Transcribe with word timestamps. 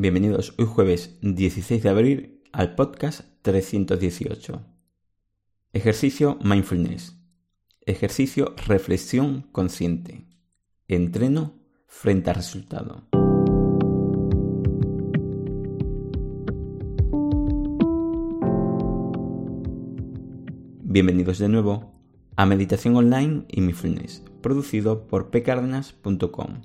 Bienvenidos 0.00 0.54
hoy 0.58 0.64
jueves 0.64 1.18
16 1.22 1.82
de 1.82 1.88
abril 1.88 2.40
al 2.52 2.76
podcast 2.76 3.22
318. 3.42 4.62
Ejercicio 5.72 6.38
Mindfulness. 6.40 7.16
Ejercicio 7.84 8.54
Reflexión 8.68 9.48
Consciente. 9.50 10.24
Entreno 10.86 11.58
frente 11.88 12.30
al 12.30 12.36
resultado. 12.36 13.08
Bienvenidos 20.84 21.40
de 21.40 21.48
nuevo 21.48 21.92
a 22.36 22.46
Meditación 22.46 22.94
Online 22.94 23.46
y 23.48 23.62
Mindfulness, 23.62 24.22
producido 24.42 25.08
por 25.08 25.32
pcardenas.com, 25.32 26.62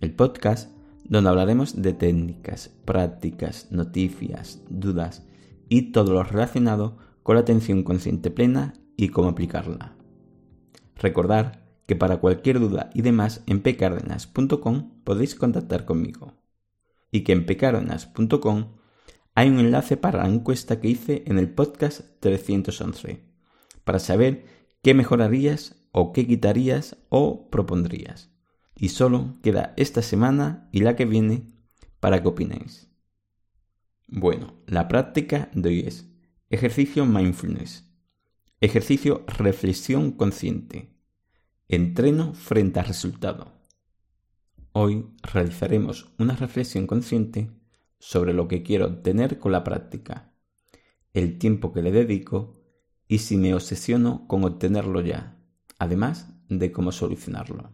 el 0.00 0.12
podcast 0.12 0.75
donde 1.08 1.30
hablaremos 1.30 1.80
de 1.80 1.92
técnicas, 1.92 2.70
prácticas, 2.84 3.68
noticias, 3.70 4.62
dudas 4.68 5.26
y 5.68 5.92
todo 5.92 6.12
lo 6.12 6.22
relacionado 6.22 6.98
con 7.22 7.36
la 7.36 7.42
atención 7.42 7.82
consciente 7.82 8.30
plena 8.30 8.74
y 8.96 9.08
cómo 9.08 9.28
aplicarla. 9.28 9.96
Recordar 10.96 11.64
que 11.86 11.96
para 11.96 12.18
cualquier 12.18 12.60
duda 12.60 12.90
y 12.94 13.02
demás 13.02 13.42
en 13.46 13.62
pcardenas.com 13.62 15.02
podéis 15.04 15.34
contactar 15.34 15.84
conmigo 15.84 16.34
y 17.12 17.20
que 17.20 17.32
en 17.32 17.46
pcardenas.com 17.46 18.72
hay 19.34 19.50
un 19.50 19.60
enlace 19.60 19.96
para 19.96 20.22
la 20.22 20.28
encuesta 20.28 20.80
que 20.80 20.88
hice 20.88 21.22
en 21.26 21.38
el 21.38 21.50
podcast 21.50 22.00
311 22.20 23.22
para 23.84 23.98
saber 23.98 24.46
qué 24.82 24.94
mejorarías 24.94 25.76
o 25.92 26.12
qué 26.12 26.26
quitarías 26.26 26.96
o 27.10 27.48
propondrías 27.50 28.35
y 28.78 28.90
solo 28.90 29.36
queda 29.42 29.74
esta 29.76 30.02
semana 30.02 30.68
y 30.72 30.80
la 30.80 30.96
que 30.96 31.06
viene 31.06 31.46
para 32.00 32.22
que 32.22 32.28
opinéis. 32.28 32.90
Bueno, 34.06 34.54
la 34.66 34.86
práctica 34.86 35.50
de 35.54 35.68
hoy 35.68 35.80
es 35.80 36.08
ejercicio 36.50 37.06
mindfulness, 37.06 37.84
ejercicio 38.60 39.24
reflexión 39.26 40.12
consciente, 40.12 40.94
entreno 41.68 42.34
frente 42.34 42.78
al 42.78 42.86
resultado. 42.86 43.52
Hoy 44.72 45.06
realizaremos 45.22 46.12
una 46.18 46.36
reflexión 46.36 46.86
consciente 46.86 47.50
sobre 47.98 48.34
lo 48.34 48.46
que 48.46 48.62
quiero 48.62 48.86
obtener 48.86 49.38
con 49.38 49.52
la 49.52 49.64
práctica, 49.64 50.34
el 51.14 51.38
tiempo 51.38 51.72
que 51.72 51.82
le 51.82 51.90
dedico 51.90 52.60
y 53.08 53.18
si 53.18 53.36
me 53.36 53.54
obsesiono 53.54 54.28
con 54.28 54.44
obtenerlo 54.44 55.00
ya, 55.00 55.38
además 55.78 56.28
de 56.48 56.72
cómo 56.72 56.92
solucionarlo. 56.92 57.72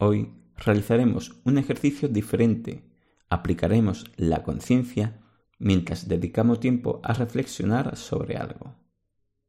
Hoy 0.00 0.32
realizaremos 0.56 1.40
un 1.44 1.58
ejercicio 1.58 2.08
diferente. 2.08 2.88
Aplicaremos 3.28 4.04
la 4.16 4.44
conciencia 4.44 5.20
mientras 5.58 6.06
dedicamos 6.06 6.60
tiempo 6.60 7.00
a 7.02 7.14
reflexionar 7.14 7.96
sobre 7.96 8.36
algo. 8.36 8.76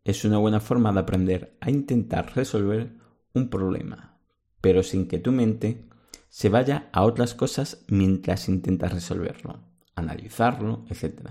Es 0.03 0.25
una 0.25 0.39
buena 0.39 0.59
forma 0.59 0.91
de 0.91 1.01
aprender 1.01 1.55
a 1.61 1.69
intentar 1.69 2.35
resolver 2.35 2.97
un 3.35 3.51
problema, 3.51 4.19
pero 4.59 4.81
sin 4.81 5.07
que 5.07 5.19
tu 5.19 5.31
mente 5.31 5.87
se 6.29 6.49
vaya 6.49 6.89
a 6.93 7.03
otras 7.03 7.35
cosas 7.35 7.85
mientras 7.87 8.49
intentas 8.49 8.91
resolverlo, 8.91 9.59
analizarlo, 9.93 10.83
etc. 10.89 11.29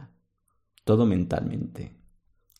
Todo 0.85 1.07
mentalmente. 1.07 2.01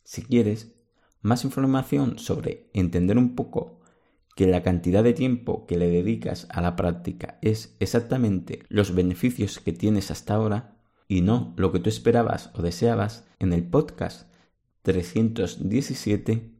Si 0.03 0.23
quieres 0.23 0.75
más 1.21 1.45
información 1.45 2.19
sobre 2.19 2.69
entender 2.75 3.17
un 3.17 3.37
poco 3.37 3.78
que 4.39 4.47
la 4.47 4.63
cantidad 4.63 5.03
de 5.03 5.15
tiempo 5.15 5.67
que 5.67 5.77
le 5.77 5.89
dedicas 5.89 6.47
a 6.51 6.61
la 6.61 6.77
práctica 6.77 7.41
es 7.43 7.75
exactamente 7.81 8.63
los 8.69 8.95
beneficios 8.95 9.59
que 9.59 9.73
tienes 9.73 10.13
hasta 10.13 10.35
ahora 10.35 10.77
y 11.09 11.23
no 11.23 11.55
lo 11.57 11.73
que 11.73 11.81
tú 11.81 11.89
esperabas 11.89 12.53
o 12.55 12.63
deseabas, 12.63 13.27
en 13.41 13.53
el 13.53 13.65
podcast 13.65 14.31
317, 14.83 16.55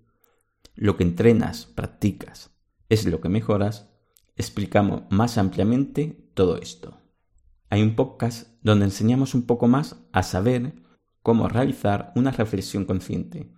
lo 0.75 0.97
que 0.97 1.05
entrenas, 1.05 1.67
practicas, 1.67 2.51
es 2.89 3.07
lo 3.07 3.21
que 3.21 3.29
mejoras, 3.29 3.89
explicamos 4.35 5.03
más 5.11 5.39
ampliamente 5.39 6.29
todo 6.35 6.57
esto. 6.57 7.01
Hay 7.71 7.81
un 7.83 7.95
podcast 7.95 8.61
donde 8.61 8.87
enseñamos 8.87 9.37
un 9.37 9.43
poco 9.47 9.69
más 9.69 10.03
a 10.11 10.25
saber 10.25 10.83
cómo 11.23 11.49
realizar 11.49 12.11
una 12.17 12.33
reflexión 12.33 12.87
consciente 12.87 13.53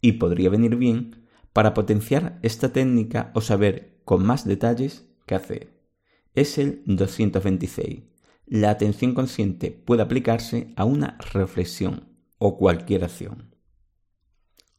y 0.00 0.12
podría 0.12 0.48
venir 0.48 0.76
bien 0.76 1.23
para 1.54 1.72
potenciar 1.72 2.40
esta 2.42 2.72
técnica 2.72 3.30
o 3.32 3.40
saber 3.40 4.02
con 4.04 4.26
más 4.26 4.44
detalles 4.44 5.06
qué 5.24 5.36
hacer. 5.36 5.72
Es 6.34 6.58
el 6.58 6.82
226. 6.84 8.02
La 8.46 8.70
atención 8.70 9.14
consciente 9.14 9.70
puede 9.70 10.02
aplicarse 10.02 10.74
a 10.74 10.84
una 10.84 11.16
reflexión 11.32 12.12
o 12.38 12.58
cualquier 12.58 13.04
acción. 13.04 13.54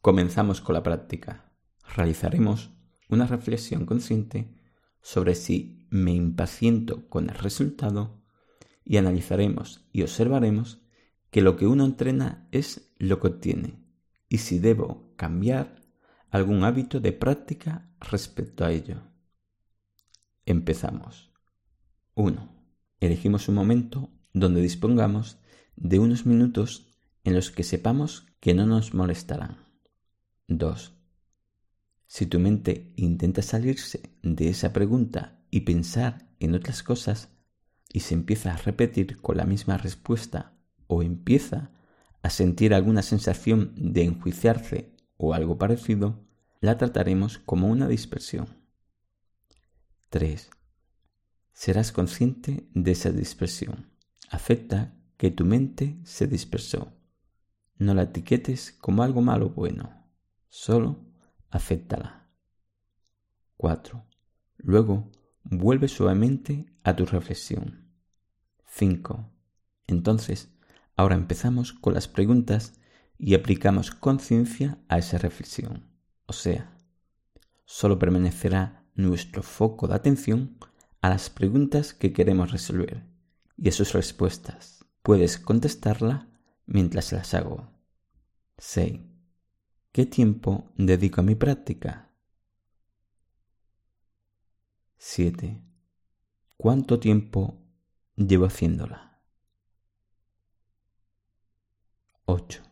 Comenzamos 0.02 0.59
con 0.59 0.74
la 0.75 0.84
práctica. 0.84 1.56
Realizaremos 1.96 2.72
una 3.09 3.25
reflexión 3.25 3.85
consciente 3.85 4.53
sobre 5.02 5.35
si 5.35 5.88
me 5.90 6.12
impaciento 6.12 7.08
con 7.08 7.30
el 7.30 7.35
resultado 7.35 8.22
y 8.84 8.97
analizaremos 8.97 9.88
y 9.94 10.02
observaremos 10.02 10.81
que 11.31 11.41
lo 11.41 11.56
que 11.56 11.68
uno 11.68 11.85
entrena 11.85 12.50
es 12.52 12.94
lo 12.97 13.22
que 13.22 13.28
obtiene 13.28 13.81
y 14.28 14.40
si 14.40 14.59
debo 14.59 15.14
cambiar 15.16 15.84
algún 16.35 16.66
hábito 16.66 17.00
de 17.00 17.13
práctica 17.13 17.90
respecto 18.01 18.66
a 18.66 18.72
ello. 18.73 18.97
Empezamos. 20.46 21.31
1. 22.16 22.50
Elegimos 23.00 23.47
un 23.47 23.56
momento 23.56 24.09
donde 24.34 24.59
dispongamos 24.59 25.40
de 25.78 25.97
unos 26.00 26.25
minutos 26.25 26.94
en 27.23 27.35
los 27.35 27.51
que 27.51 27.63
sepamos 27.63 28.28
que 28.41 28.53
no 28.53 28.66
nos 28.66 28.94
molestarán. 28.94 29.59
2. 30.50 30.94
Si 32.06 32.25
tu 32.25 32.41
mente 32.41 32.91
intenta 32.97 33.41
salirse 33.41 34.02
de 34.22 34.50
esa 34.50 34.73
pregunta 34.73 35.40
y 35.50 35.62
pensar 35.62 36.35
en 36.41 36.53
otras 36.53 36.84
cosas 36.84 37.29
y 37.94 38.02
se 38.02 38.13
empieza 38.13 38.53
a 38.53 38.57
repetir 38.57 39.22
con 39.22 39.38
la 39.38 39.46
misma 39.46 39.78
respuesta 39.78 40.53
o 40.88 41.02
empieza 41.02 41.72
a 42.23 42.29
sentir 42.29 42.73
alguna 42.73 43.03
sensación 43.03 43.72
de 43.78 44.03
enjuiciarse 44.03 44.96
o 45.17 45.34
algo 45.34 45.57
parecido, 45.57 46.25
la 46.66 46.80
trataremos 46.80 47.38
como 47.38 47.68
una 47.68 47.88
dispersión. 47.88 48.48
3. 50.09 50.50
Serás 51.53 51.92
consciente 51.92 52.68
de 52.74 52.92
esa 52.92 53.12
dispersión. 53.12 53.92
Acepta 54.31 54.96
que 55.18 55.30
tu 55.30 55.46
mente 55.46 56.00
se 56.06 56.26
dispersó. 56.26 56.92
No 57.78 57.94
la 57.94 58.03
etiquetes 58.03 58.72
como 58.72 59.03
algo 59.03 59.22
malo 59.22 59.46
o 59.46 59.50
bueno. 59.50 60.09
Solo 60.50 61.06
acéptala. 61.52 62.31
4. 63.58 64.03
Luego 64.58 65.12
vuelve 65.44 65.88
suavemente 65.88 66.66
a 66.84 66.96
tu 66.96 67.06
reflexión. 67.06 67.92
5. 68.66 69.32
Entonces, 69.86 70.50
ahora 70.96 71.14
empezamos 71.14 71.73
con 71.73 71.94
las 71.94 72.08
preguntas 72.08 72.73
y 73.20 73.35
aplicamos 73.35 73.91
conciencia 73.91 74.79
a 74.88 74.97
esa 74.97 75.20
reflexión. 75.20 75.95
O 76.27 76.33
sea, 76.33 76.75
solo 77.66 77.99
permanecerá 77.99 78.83
nuestro 78.95 79.43
foco 79.43 79.87
de 79.87 79.95
atención 79.95 80.57
a 81.01 81.09
las 81.09 81.29
preguntas 81.29 81.93
que 81.93 82.13
queremos 82.13 82.51
resolver 82.51 83.05
y 83.57 83.69
a 83.69 83.72
sus 83.72 83.93
respuestas. 83.93 84.85
Puedes 85.01 85.37
contestarla 85.37 86.27
mientras 86.66 87.11
las 87.11 87.33
hago. 87.33 87.69
6. 88.57 89.01
¿Qué 89.91 90.05
tiempo 90.05 90.72
dedico 90.77 91.22
a 91.22 91.23
mi 91.23 91.35
práctica? 91.35 92.11
7. 94.97 95.61
¿Cuánto 96.57 96.99
tiempo 96.99 97.61
llevo 98.16 98.45
haciéndola? 98.45 99.22
8. 102.25 102.63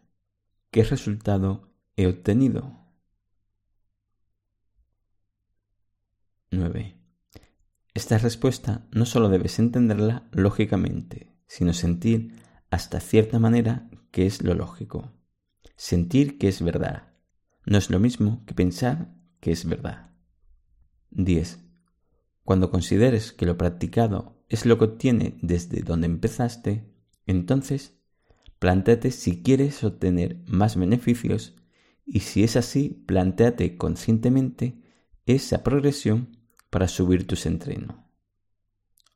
¿Qué 0.72 0.84
resultado 0.84 1.70
he 1.96 2.08
obtenido? 2.08 2.83
Esta 8.04 8.18
respuesta 8.18 8.86
no 8.92 9.06
solo 9.06 9.30
debes 9.30 9.60
entenderla 9.60 10.28
lógicamente, 10.34 11.38
sino 11.48 11.72
sentir 11.72 12.36
hasta 12.70 13.00
cierta 13.00 13.40
manera 13.40 13.90
que 14.12 14.26
es 14.26 14.44
lo 14.44 14.54
lógico. 14.56 15.14
Sentir 15.78 16.38
que 16.38 16.50
es 16.50 16.62
verdad. 16.62 17.14
No 17.66 17.78
es 17.78 17.90
lo 17.90 18.02
mismo 18.02 18.44
que 18.46 18.54
pensar 18.54 19.16
que 19.40 19.54
es 19.54 19.64
verdad. 19.64 20.12
10. 21.12 21.60
Cuando 22.44 22.72
consideres 22.72 23.32
que 23.32 23.46
lo 23.46 23.58
practicado 23.58 24.44
es 24.50 24.66
lo 24.66 24.78
que 24.78 24.84
obtiene 24.84 25.38
desde 25.42 25.82
donde 25.82 26.08
empezaste, 26.08 26.94
entonces 27.26 28.02
planteate 28.60 29.12
si 29.12 29.44
quieres 29.44 29.82
obtener 29.82 30.44
más 30.46 30.76
beneficios 30.76 31.56
y 32.06 32.20
si 32.20 32.44
es 32.44 32.58
así, 32.58 33.02
planteate 33.08 33.78
conscientemente 33.78 34.82
esa 35.26 35.64
progresión 35.64 36.43
para 36.74 36.88
subir 36.88 37.28
tus 37.28 37.46
entrenos. 37.46 37.96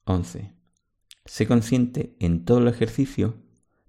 11. 0.06 0.54
Sé 1.25 1.48
consciente 1.48 2.15
en 2.19 2.45
todo 2.45 2.59
el 2.59 2.68
ejercicio 2.68 3.42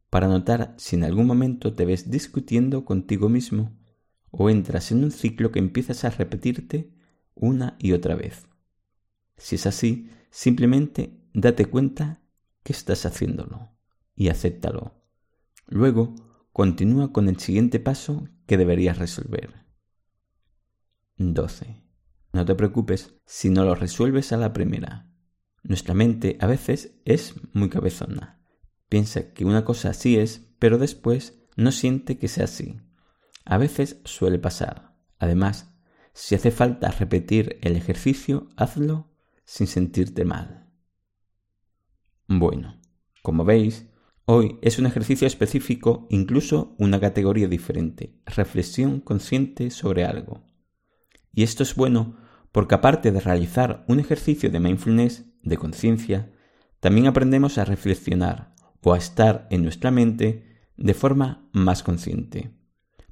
para 0.08 0.26
notar 0.26 0.74
si 0.78 0.96
en 0.96 1.04
algún 1.04 1.26
momento 1.26 1.74
te 1.74 1.84
ves 1.84 2.10
discutiendo 2.10 2.86
contigo 2.86 3.28
mismo 3.28 3.78
o 4.30 4.48
entras 4.48 4.90
en 4.90 5.04
un 5.04 5.10
ciclo 5.10 5.52
que 5.52 5.58
empiezas 5.58 6.06
a 6.06 6.10
repetirte 6.10 6.94
una 7.34 7.76
y 7.78 7.92
otra 7.92 8.14
vez. 8.14 8.48
Si 9.36 9.56
es 9.56 9.66
así, 9.66 10.08
simplemente 10.30 11.20
date 11.34 11.66
cuenta 11.66 12.22
que 12.62 12.72
estás 12.72 13.04
haciéndolo 13.04 13.68
y 14.14 14.30
acéptalo. 14.30 14.94
Luego, 15.66 16.14
continúa 16.54 17.12
con 17.12 17.28
el 17.28 17.38
siguiente 17.38 17.80
paso 17.80 18.30
que 18.46 18.56
deberías 18.56 18.96
resolver. 18.96 19.66
12. 21.18 21.87
No 22.38 22.44
te 22.44 22.54
preocupes 22.54 23.16
si 23.26 23.50
no 23.50 23.64
lo 23.64 23.74
resuelves 23.74 24.32
a 24.32 24.36
la 24.36 24.52
primera. 24.52 25.10
Nuestra 25.64 25.92
mente 25.92 26.38
a 26.40 26.46
veces 26.46 26.94
es 27.04 27.34
muy 27.52 27.68
cabezona. 27.68 28.40
Piensa 28.88 29.32
que 29.32 29.44
una 29.44 29.64
cosa 29.64 29.90
así 29.90 30.16
es, 30.16 30.46
pero 30.60 30.78
después 30.78 31.42
no 31.56 31.72
siente 31.72 32.16
que 32.16 32.28
sea 32.28 32.44
así. 32.44 32.80
A 33.44 33.58
veces 33.58 34.00
suele 34.04 34.38
pasar. 34.38 34.96
Además, 35.18 35.74
si 36.12 36.36
hace 36.36 36.52
falta 36.52 36.92
repetir 36.92 37.58
el 37.60 37.74
ejercicio, 37.74 38.50
hazlo 38.54 39.10
sin 39.44 39.66
sentirte 39.66 40.24
mal. 40.24 40.70
Bueno, 42.28 42.80
como 43.20 43.44
veis, 43.44 43.88
hoy 44.26 44.60
es 44.62 44.78
un 44.78 44.86
ejercicio 44.86 45.26
específico, 45.26 46.06
incluso 46.08 46.76
una 46.78 47.00
categoría 47.00 47.48
diferente, 47.48 48.22
reflexión 48.26 49.00
consciente 49.00 49.72
sobre 49.72 50.04
algo. 50.04 50.46
Y 51.32 51.42
esto 51.42 51.64
es 51.64 51.74
bueno 51.74 52.27
porque 52.52 52.74
aparte 52.74 53.12
de 53.12 53.20
realizar 53.20 53.84
un 53.88 54.00
ejercicio 54.00 54.50
de 54.50 54.60
mindfulness, 54.60 55.24
de 55.42 55.56
conciencia, 55.56 56.32
también 56.80 57.06
aprendemos 57.06 57.58
a 57.58 57.64
reflexionar 57.64 58.54
o 58.82 58.92
a 58.92 58.98
estar 58.98 59.46
en 59.50 59.62
nuestra 59.62 59.90
mente 59.90 60.44
de 60.76 60.94
forma 60.94 61.48
más 61.52 61.82
consciente. 61.82 62.52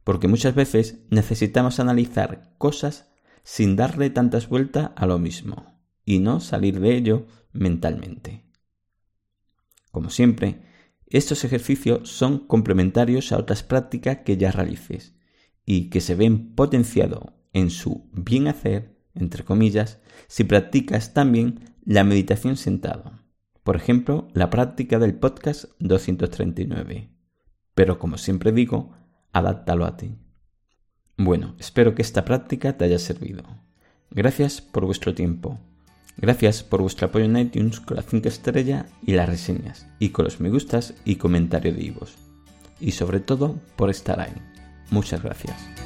Porque 0.05 0.29
muchas 0.29 0.55
veces 0.55 1.01
necesitamos 1.11 1.81
analizar 1.81 2.55
cosas 2.59 3.11
sin 3.43 3.77
darle 3.77 4.11
tantas 4.11 4.49
vueltas 4.49 4.91
a 4.97 5.07
lo 5.07 5.19
mismo 5.19 5.81
y 6.05 6.21
no 6.21 6.41
salir 6.41 6.81
de 6.81 6.97
ello 6.97 7.27
mentalmente. 7.53 8.45
Como 9.91 10.11
siempre, 10.11 10.63
estos 11.07 11.45
ejercicios 11.45 12.09
son 12.09 12.47
complementarios 12.47 13.33
a 13.33 13.39
otras 13.39 13.63
prácticas 13.63 14.19
que 14.25 14.37
ya 14.37 14.51
realices 14.51 15.15
y 15.65 15.91
que 15.91 16.01
se 16.01 16.15
ven 16.15 16.55
potenciado 16.55 17.35
en 17.53 17.71
su 17.71 18.09
bien 18.13 18.49
hacer, 18.49 18.96
entre 19.17 19.45
comillas, 19.45 20.01
si 20.29 20.45
practicas 20.45 21.15
también 21.15 21.61
la 21.85 22.05
meditación 22.05 22.57
sentado. 22.57 23.13
Por 23.63 23.77
ejemplo, 23.77 24.29
la 24.33 24.51
práctica 24.51 24.99
del 24.99 25.15
podcast 25.15 25.65
239. 25.81 27.11
Pero 27.75 27.99
como 27.99 28.19
siempre 28.19 28.53
digo, 28.53 28.93
adáptalo 29.33 29.85
a 29.85 29.97
ti. 29.97 30.17
Bueno, 31.17 31.57
espero 31.59 31.95
que 31.95 32.03
esta 32.03 32.25
práctica 32.25 32.77
te 32.77 32.85
haya 32.85 32.99
servido. 32.99 33.45
Gracias 34.11 34.61
por 34.61 34.85
vuestro 34.85 35.15
tiempo. 35.15 35.59
Gracias 36.17 36.63
por 36.63 36.81
vuestro 36.81 37.09
apoyo 37.09 37.27
en 37.27 37.37
iTunes 37.37 37.81
con 37.81 37.97
la 37.97 38.03
5 38.03 38.29
estrella 38.29 38.87
y 39.03 39.13
las 39.13 39.29
reseñas, 39.29 39.87
y 39.99 40.11
con 40.11 40.25
los 40.25 40.41
me 40.41 40.49
gustas 40.49 40.95
y 41.05 41.17
comentarios 41.17 41.77
de. 41.77 42.17
Y 42.81 42.93
sobre 42.93 43.21
todo 43.21 43.57
por 43.77 43.91
estar 43.91 44.21
ahí. 44.21 44.35
Muchas 44.91 45.23
gracias. 45.23 45.86